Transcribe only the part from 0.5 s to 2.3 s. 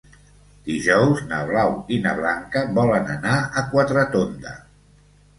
Dijous na Blau i na